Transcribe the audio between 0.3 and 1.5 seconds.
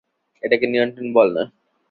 এটাকে নিয়ন্ত্রণ বলে না।